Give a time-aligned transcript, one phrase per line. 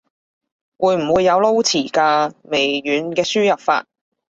[0.79, 2.33] 會唔會有撈詞㗎？
[2.45, 3.85] 微軟嘅輸入法